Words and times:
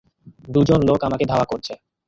দুজন 0.47 0.79
লোক 0.89 0.99
আমাকে 1.07 1.25
ধাওয়া 1.25 1.45
করছে! 1.45 1.73